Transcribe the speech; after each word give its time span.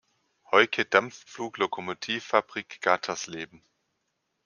Heucke 0.49 0.83
Dampfpflug-Lokomotiv-Fabrik 0.85 2.79
Gatersleben“. 2.81 3.63